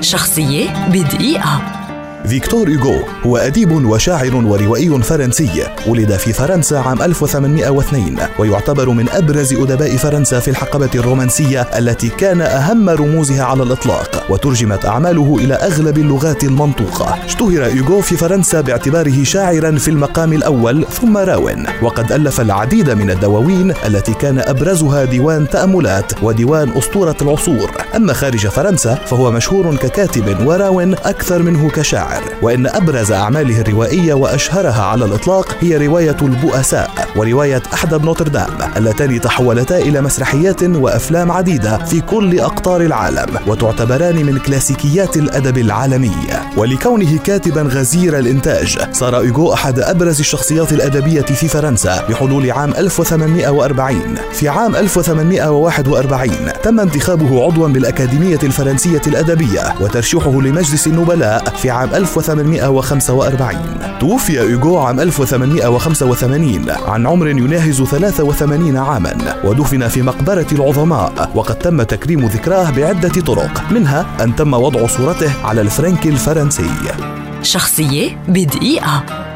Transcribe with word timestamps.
شخصية 0.00 0.88
بدقيقة. 0.88 1.79
فيكتور 2.26 2.68
إيغو 2.68 2.96
هو 3.26 3.36
أديب 3.36 3.72
وشاعر 3.72 4.34
وروائي 4.34 5.02
فرنسي 5.02 5.66
ولد 5.86 6.16
في 6.16 6.32
فرنسا 6.32 6.74
عام 6.74 7.02
1802 7.02 8.16
ويعتبر 8.38 8.90
من 8.90 9.08
أبرز 9.08 9.52
أدباء 9.52 9.96
فرنسا 9.96 10.40
في 10.40 10.48
الحقبة 10.48 10.90
الرومانسية 10.94 11.60
التي 11.60 12.08
كان 12.08 12.40
أهم 12.40 12.90
رموزها 12.90 13.44
على 13.44 13.62
الإطلاق 13.62 14.26
وترجمت 14.30 14.86
أعماله 14.86 15.36
إلى 15.40 15.54
أغلب 15.54 15.98
اللغات 15.98 16.44
المنطوقة. 16.44 17.24
اشتهر 17.24 17.64
إيغو 17.64 18.00
في 18.00 18.16
فرنسا 18.16 18.60
باعتباره 18.60 19.24
شاعرا 19.24 19.70
في 19.78 19.88
المقام 19.88 20.32
الأول 20.32 20.84
ثم 21.00 21.16
راو. 21.16 21.50
وقد 21.82 22.12
ألف 22.12 22.40
العديد 22.40 22.90
من 22.90 23.10
الدواوين 23.10 23.74
التي 23.86 24.14
كان 24.14 24.38
أبرزها 24.38 25.04
ديوان 25.04 25.48
تأملات 25.48 26.22
وديوان 26.22 26.68
أسطورة 26.78 27.16
العصور. 27.22 27.70
أما 27.96 28.12
خارج 28.12 28.46
فرنسا 28.46 28.94
فهو 28.94 29.30
مشهور 29.30 29.76
ككاتب 29.76 30.46
وراو 30.46 30.80
أكثر 30.80 31.42
منه 31.42 31.70
كشاعر. 31.70 32.09
الشعر 32.10 32.34
وإن 32.42 32.66
أبرز 32.66 33.12
أعماله 33.12 33.60
الروائية 33.60 34.14
وأشهرها 34.14 34.82
على 34.82 35.04
الإطلاق 35.04 35.56
هي 35.60 35.86
رواية 35.86 36.16
البؤساء 36.22 36.90
ورواية 37.16 37.62
أحدب 37.74 38.04
نوتردام 38.04 38.50
اللتان 38.76 39.20
تحولتا 39.20 39.78
إلى 39.78 40.00
مسرحيات 40.00 40.62
وأفلام 40.62 41.32
عديدة 41.32 41.78
في 41.84 42.00
كل 42.00 42.40
أقطار 42.40 42.80
العالم 42.80 43.38
وتعتبران 43.46 44.26
من 44.26 44.38
كلاسيكيات 44.38 45.16
الأدب 45.16 45.58
العالمي. 45.58 46.16
ولكونه 46.56 47.18
كاتبا 47.18 47.62
غزير 47.62 48.18
الإنتاج 48.18 48.78
صار 48.92 49.20
إيغو 49.20 49.52
أحد 49.52 49.80
أبرز 49.80 50.20
الشخصيات 50.20 50.72
الأدبية 50.72 51.22
في 51.22 51.48
فرنسا 51.48 52.06
بحلول 52.08 52.50
عام 52.50 52.74
1840 52.74 54.14
في 54.32 54.48
عام 54.48 54.76
1841 54.76 56.30
تم 56.62 56.80
انتخابه 56.80 57.44
عضوا 57.44 57.68
بالأكاديمية 57.68 58.38
الفرنسية 58.42 59.02
الأدبية 59.06 59.74
وترشيحه 59.80 60.30
لمجلس 60.30 60.86
النبلاء 60.86 61.44
في 61.44 61.70
عام 61.70 61.94
1845 62.00 63.98
توفي 64.00 64.40
إيغو 64.40 64.78
عام 64.78 65.00
1885 65.00 66.70
عن 66.70 67.06
عمر 67.06 67.28
يناهز 67.28 67.82
83 67.82 68.76
عاما. 68.76 69.16
ودفن 69.44 69.88
في 69.88 70.02
مقبرة 70.02 70.46
العظماء 70.52 71.30
وقد 71.34 71.58
تم 71.58 71.82
تكريم 71.82 72.26
ذكراه 72.26 72.70
بعدة 72.70 73.08
طرق. 73.08 73.62
منها 73.70 74.06
أن 74.20 74.36
تم 74.36 74.54
وضع 74.54 74.86
صورته 74.86 75.32
على 75.44 75.60
الفرنك 75.60 76.06
الفرنسي. 76.06 76.70
شخصية 77.42 78.22
بدقيقة. 78.28 79.29